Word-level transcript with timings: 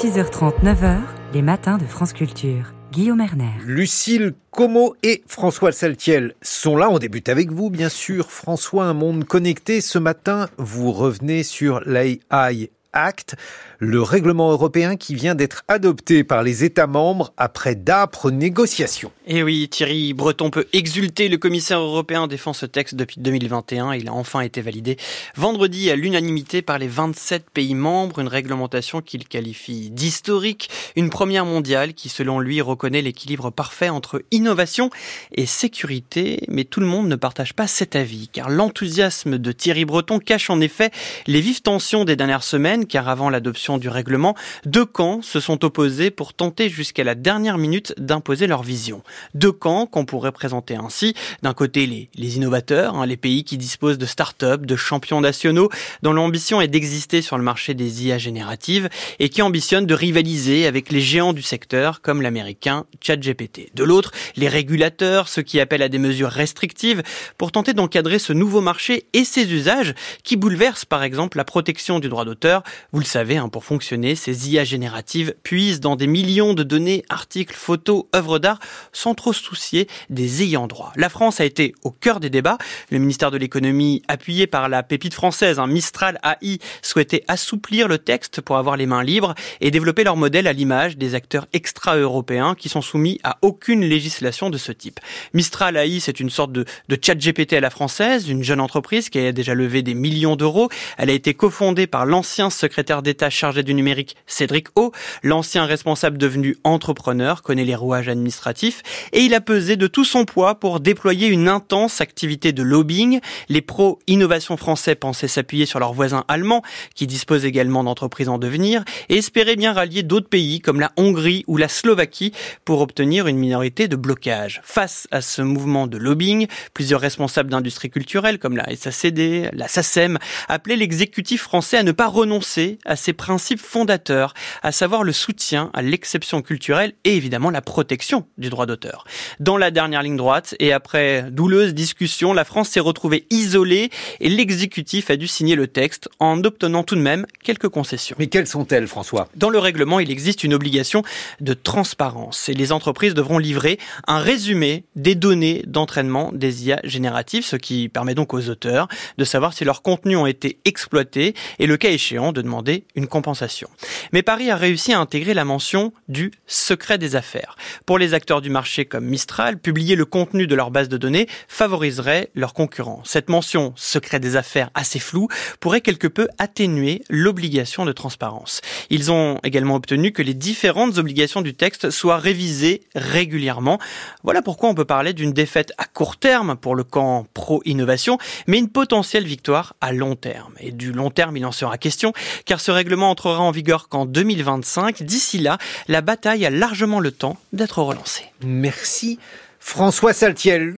6h30, 0.00 0.62
9h, 0.62 0.96
les 1.34 1.42
matins 1.42 1.76
de 1.76 1.84
France 1.84 2.14
Culture. 2.14 2.72
Guillaume 2.90 3.20
Erner. 3.20 3.52
Lucille 3.66 4.32
Como 4.50 4.94
et 5.02 5.22
François 5.26 5.72
Saltiel 5.72 6.32
sont 6.40 6.78
là. 6.78 6.88
On 6.88 6.98
débute 6.98 7.28
avec 7.28 7.52
vous, 7.52 7.68
bien 7.68 7.90
sûr. 7.90 8.30
François, 8.30 8.84
un 8.84 8.94
monde 8.94 9.24
connecté. 9.24 9.82
Ce 9.82 9.98
matin, 9.98 10.48
vous 10.56 10.90
revenez 10.90 11.42
sur 11.42 11.80
l'AI 11.80 12.70
Act, 12.92 13.36
le 13.78 14.02
règlement 14.02 14.50
européen 14.50 14.96
qui 14.96 15.14
vient 15.14 15.34
d'être 15.34 15.62
adopté 15.68 16.24
par 16.24 16.42
les 16.42 16.64
États 16.64 16.86
membres 16.86 17.32
après 17.36 17.74
d'âpres 17.74 18.30
négociations. 18.30 19.12
Et 19.26 19.38
eh 19.38 19.42
oui, 19.42 19.68
Thierry 19.70 20.12
Breton 20.12 20.50
peut 20.50 20.66
exulter. 20.72 21.28
Le 21.28 21.38
commissaire 21.38 21.78
européen 21.78 22.26
défend 22.26 22.52
ce 22.52 22.66
texte 22.66 22.94
depuis 22.94 23.20
2021. 23.20 23.94
Il 23.94 24.08
a 24.08 24.12
enfin 24.12 24.40
été 24.40 24.60
validé 24.60 24.96
vendredi 25.36 25.90
à 25.90 25.96
l'unanimité 25.96 26.62
par 26.62 26.78
les 26.78 26.88
27 26.88 27.48
pays 27.50 27.74
membres. 27.74 28.18
Une 28.18 28.28
réglementation 28.28 29.00
qu'il 29.00 29.28
qualifie 29.28 29.90
d'historique. 29.90 30.68
Une 30.96 31.10
première 31.10 31.44
mondiale 31.44 31.94
qui, 31.94 32.08
selon 32.08 32.40
lui, 32.40 32.60
reconnaît 32.60 33.02
l'équilibre 33.02 33.50
parfait 33.50 33.88
entre 33.88 34.22
innovation 34.30 34.90
et 35.32 35.46
sécurité. 35.46 36.42
Mais 36.48 36.64
tout 36.64 36.80
le 36.80 36.86
monde 36.86 37.08
ne 37.08 37.16
partage 37.16 37.54
pas 37.54 37.66
cet 37.66 37.94
avis, 37.94 38.28
car 38.28 38.50
l'enthousiasme 38.50 39.38
de 39.38 39.52
Thierry 39.52 39.84
Breton 39.84 40.18
cache 40.18 40.50
en 40.50 40.60
effet 40.60 40.90
les 41.26 41.40
vives 41.40 41.62
tensions 41.62 42.04
des 42.04 42.16
dernières 42.16 42.42
semaines 42.42 42.79
car 42.86 43.08
avant 43.08 43.30
l'adoption 43.30 43.78
du 43.78 43.88
règlement, 43.88 44.34
deux 44.64 44.84
camps 44.84 45.22
se 45.22 45.40
sont 45.40 45.64
opposés 45.64 46.10
pour 46.10 46.34
tenter 46.34 46.68
jusqu'à 46.68 47.04
la 47.04 47.14
dernière 47.14 47.58
minute 47.58 47.94
d'imposer 47.98 48.46
leur 48.46 48.62
vision. 48.62 49.02
Deux 49.34 49.52
camps 49.52 49.86
qu'on 49.86 50.04
pourrait 50.04 50.32
présenter 50.32 50.76
ainsi. 50.76 51.14
D'un 51.42 51.54
côté, 51.54 51.86
les, 51.86 52.36
innovateurs, 52.36 52.94
hein, 52.94 53.06
les 53.06 53.16
pays 53.16 53.44
qui 53.44 53.56
disposent 53.56 53.98
de 53.98 54.06
start-up, 54.06 54.66
de 54.66 54.76
champions 54.76 55.20
nationaux, 55.20 55.70
dont 56.02 56.12
l'ambition 56.12 56.60
est 56.60 56.68
d'exister 56.68 57.22
sur 57.22 57.36
le 57.38 57.44
marché 57.44 57.74
des 57.74 58.06
IA 58.06 58.18
génératives 58.18 58.88
et 59.18 59.28
qui 59.28 59.42
ambitionnent 59.42 59.86
de 59.86 59.94
rivaliser 59.94 60.66
avec 60.66 60.90
les 60.90 61.00
géants 61.00 61.32
du 61.32 61.42
secteur 61.42 62.00
comme 62.00 62.22
l'américain 62.22 62.86
ChatGPT. 63.00 63.70
De 63.74 63.84
l'autre, 63.84 64.12
les 64.36 64.48
régulateurs, 64.48 65.28
ceux 65.28 65.42
qui 65.42 65.60
appellent 65.60 65.82
à 65.82 65.88
des 65.88 65.98
mesures 65.98 66.30
restrictives 66.30 67.02
pour 67.38 67.52
tenter 67.52 67.72
d'encadrer 67.72 68.18
ce 68.18 68.32
nouveau 68.32 68.60
marché 68.60 69.06
et 69.12 69.24
ses 69.24 69.52
usages 69.52 69.94
qui 70.22 70.36
bouleversent 70.36 70.84
par 70.84 71.02
exemple 71.02 71.36
la 71.36 71.44
protection 71.44 71.98
du 71.98 72.08
droit 72.08 72.24
d'auteur, 72.24 72.62
vous 72.92 73.00
le 73.00 73.06
savez, 73.06 73.36
hein, 73.36 73.48
pour 73.48 73.64
fonctionner, 73.64 74.14
ces 74.14 74.50
IA 74.50 74.64
génératives 74.64 75.34
puisent 75.42 75.80
dans 75.80 75.96
des 75.96 76.06
millions 76.06 76.54
de 76.54 76.62
données, 76.62 77.04
articles, 77.08 77.54
photos, 77.54 78.04
œuvres 78.14 78.38
d'art, 78.38 78.58
sans 78.92 79.14
trop 79.14 79.32
se 79.32 79.42
soucier 79.42 79.88
des 80.08 80.42
ayants 80.42 80.66
droit. 80.66 80.92
La 80.96 81.08
France 81.08 81.40
a 81.40 81.44
été 81.44 81.74
au 81.82 81.90
cœur 81.90 82.20
des 82.20 82.30
débats. 82.30 82.58
Le 82.90 82.98
ministère 82.98 83.30
de 83.30 83.38
l'économie, 83.38 84.02
appuyé 84.08 84.46
par 84.46 84.68
la 84.68 84.82
pépite 84.82 85.14
française, 85.14 85.58
un 85.58 85.66
Mistral 85.66 86.18
AI, 86.24 86.58
souhaitait 86.82 87.24
assouplir 87.28 87.88
le 87.88 87.98
texte 87.98 88.40
pour 88.40 88.56
avoir 88.56 88.76
les 88.76 88.86
mains 88.86 89.02
libres 89.02 89.34
et 89.60 89.70
développer 89.70 90.04
leur 90.04 90.16
modèle 90.16 90.46
à 90.46 90.52
l'image 90.52 90.96
des 90.96 91.14
acteurs 91.14 91.46
extra-européens 91.52 92.54
qui 92.54 92.68
sont 92.68 92.82
soumis 92.82 93.20
à 93.22 93.38
aucune 93.42 93.82
législation 93.82 94.50
de 94.50 94.58
ce 94.58 94.72
type. 94.72 95.00
Mistral 95.34 95.76
AI, 95.76 96.00
c'est 96.00 96.20
une 96.20 96.30
sorte 96.30 96.52
de, 96.52 96.64
de 96.88 96.98
chat 97.00 97.14
GPT 97.14 97.54
à 97.54 97.60
la 97.60 97.70
française, 97.70 98.28
une 98.28 98.42
jeune 98.42 98.60
entreprise 98.60 99.08
qui 99.08 99.18
a 99.18 99.32
déjà 99.32 99.54
levé 99.54 99.82
des 99.82 99.94
millions 99.94 100.36
d'euros. 100.36 100.68
Elle 100.98 101.10
a 101.10 101.12
été 101.12 101.34
cofondée 101.34 101.86
par 101.86 102.06
l'ancien 102.06 102.50
secrétaire 102.60 103.02
d'État 103.02 103.30
chargé 103.30 103.62
du 103.62 103.74
numérique 103.74 104.16
Cédric 104.26 104.68
O, 104.76 104.92
l'ancien 105.22 105.64
responsable 105.64 106.18
devenu 106.18 106.56
entrepreneur, 106.62 107.42
connaît 107.42 107.64
les 107.64 107.74
rouages 107.74 108.08
administratifs 108.08 108.82
et 109.12 109.20
il 109.20 109.34
a 109.34 109.40
pesé 109.40 109.76
de 109.76 109.86
tout 109.86 110.04
son 110.04 110.24
poids 110.26 110.60
pour 110.60 110.80
déployer 110.80 111.28
une 111.28 111.48
intense 111.48 112.00
activité 112.00 112.52
de 112.52 112.62
lobbying. 112.62 113.20
Les 113.48 113.62
pros 113.62 113.98
innovation 114.06 114.56
français 114.56 114.94
pensaient 114.94 115.28
s'appuyer 115.28 115.64
sur 115.64 115.80
leurs 115.80 115.94
voisins 115.94 116.24
allemands 116.28 116.62
qui 116.94 117.06
disposent 117.06 117.46
également 117.46 117.82
d'entreprises 117.82 118.28
en 118.28 118.38
devenir 118.38 118.84
et 119.08 119.16
espéraient 119.16 119.56
bien 119.56 119.72
rallier 119.72 120.02
d'autres 120.02 120.28
pays 120.28 120.60
comme 120.60 120.80
la 120.80 120.92
Hongrie 120.98 121.44
ou 121.46 121.56
la 121.56 121.68
Slovaquie 121.68 122.32
pour 122.66 122.82
obtenir 122.82 123.26
une 123.26 123.38
minorité 123.38 123.88
de 123.88 123.96
blocage. 123.96 124.60
Face 124.64 125.08
à 125.10 125.22
ce 125.22 125.40
mouvement 125.40 125.86
de 125.86 125.96
lobbying, 125.96 126.46
plusieurs 126.74 127.00
responsables 127.00 127.50
d'industrie 127.50 127.88
culturelle 127.88 128.38
comme 128.38 128.56
la 128.56 128.66
SACD, 128.76 129.50
la 129.54 129.68
SACEM 129.68 130.18
appelaient 130.48 130.76
l'exécutif 130.76 131.42
français 131.42 131.78
à 131.78 131.82
ne 131.82 131.92
pas 131.92 132.06
renoncer 132.06 132.49
à 132.84 132.96
ses 132.96 133.12
principes 133.12 133.60
fondateurs, 133.60 134.34
à 134.62 134.72
savoir 134.72 135.04
le 135.04 135.12
soutien 135.12 135.70
à 135.74 135.82
l'exception 135.82 136.42
culturelle 136.42 136.92
et 137.04 137.16
évidemment 137.16 137.50
la 137.50 137.62
protection 137.62 138.26
du 138.38 138.50
droit 138.50 138.66
d'auteur. 138.66 139.04
Dans 139.38 139.56
la 139.56 139.70
dernière 139.70 140.02
ligne 140.02 140.16
droite 140.16 140.54
et 140.58 140.72
après 140.72 141.26
douleuse 141.30 141.74
discussion, 141.74 142.32
la 142.32 142.44
France 142.44 142.70
s'est 142.70 142.80
retrouvée 142.80 143.26
isolée 143.30 143.90
et 144.20 144.28
l'exécutif 144.28 145.10
a 145.10 145.16
dû 145.16 145.26
signer 145.26 145.54
le 145.54 145.66
texte 145.66 146.08
en 146.18 146.42
obtenant 146.44 146.82
tout 146.82 146.96
de 146.96 147.00
même 147.00 147.26
quelques 147.42 147.68
concessions. 147.68 148.16
Mais 148.18 148.26
quelles 148.26 148.46
sont-elles, 148.46 148.86
François? 148.86 149.28
Dans 149.36 149.50
le 149.50 149.58
règlement, 149.58 150.00
il 150.00 150.10
existe 150.10 150.44
une 150.44 150.54
obligation 150.54 151.02
de 151.40 151.54
transparence 151.54 152.48
et 152.48 152.54
les 152.54 152.72
entreprises 152.72 153.14
devront 153.14 153.38
livrer 153.38 153.78
un 154.06 154.18
résumé 154.18 154.84
des 154.96 155.14
données 155.14 155.62
d'entraînement 155.66 156.30
des 156.32 156.66
IA 156.66 156.80
génératives, 156.84 157.44
ce 157.44 157.56
qui 157.56 157.88
permet 157.88 158.14
donc 158.14 158.34
aux 158.34 158.48
auteurs 158.48 158.88
de 159.18 159.24
savoir 159.24 159.52
si 159.52 159.64
leurs 159.64 159.82
contenus 159.82 160.16
ont 160.16 160.26
été 160.26 160.58
exploités 160.64 161.34
et 161.58 161.66
le 161.66 161.76
cas 161.76 161.90
échéant 161.90 162.32
de 162.40 162.44
demander 162.44 162.84
une 162.94 163.06
compensation. 163.06 163.68
Mais 164.12 164.22
Paris 164.22 164.50
a 164.50 164.56
réussi 164.56 164.92
à 164.92 164.98
intégrer 164.98 165.34
la 165.34 165.44
mention 165.44 165.92
du 166.08 166.32
secret 166.46 166.98
des 166.98 167.16
affaires. 167.16 167.56
Pour 167.86 167.98
les 167.98 168.14
acteurs 168.14 168.40
du 168.40 168.50
marché 168.50 168.84
comme 168.86 169.04
Mistral, 169.04 169.58
publier 169.58 169.96
le 169.96 170.04
contenu 170.04 170.46
de 170.46 170.54
leur 170.54 170.70
base 170.70 170.88
de 170.88 170.96
données 170.96 171.28
favoriserait 171.48 172.30
leurs 172.34 172.54
concurrents. 172.54 173.02
Cette 173.04 173.28
mention 173.28 173.72
secret 173.76 174.20
des 174.20 174.36
affaires 174.36 174.70
assez 174.74 174.98
floue 174.98 175.28
pourrait 175.60 175.80
quelque 175.80 176.06
peu 176.06 176.28
atténuer 176.38 177.02
l'obligation 177.10 177.84
de 177.84 177.92
transparence. 177.92 178.60
Ils 178.88 179.12
ont 179.12 179.38
également 179.44 179.74
obtenu 179.74 180.12
que 180.12 180.22
les 180.22 180.34
différentes 180.34 180.98
obligations 180.98 181.42
du 181.42 181.54
texte 181.54 181.90
soient 181.90 182.18
révisées 182.18 182.82
régulièrement. 182.94 183.78
Voilà 184.22 184.42
pourquoi 184.42 184.68
on 184.68 184.74
peut 184.74 184.84
parler 184.84 185.12
d'une 185.12 185.32
défaite 185.32 185.72
à 185.78 185.84
court 185.84 186.16
terme 186.16 186.56
pour 186.56 186.74
le 186.74 186.84
camp 186.84 187.26
pro-innovation, 187.34 188.18
mais 188.46 188.58
une 188.58 188.68
potentielle 188.68 189.24
victoire 189.24 189.74
à 189.80 189.92
long 189.92 190.16
terme. 190.16 190.54
Et 190.60 190.72
du 190.72 190.92
long 190.92 191.10
terme, 191.10 191.36
il 191.36 191.46
en 191.46 191.52
sera 191.52 191.78
question, 191.78 192.12
car 192.44 192.60
ce 192.60 192.70
règlement 192.70 193.10
entrera 193.10 193.40
en 193.40 193.50
vigueur 193.50 193.88
qu'en 193.88 194.06
2025. 194.06 195.02
D'ici 195.02 195.38
là, 195.38 195.58
la 195.88 196.00
bataille 196.00 196.44
a 196.46 196.50
largement 196.50 197.00
le 197.00 197.12
temps 197.12 197.36
d'être 197.52 197.82
relancée. 197.82 198.24
Merci. 198.42 199.18
François 199.62 200.14
Saltiel, 200.14 200.66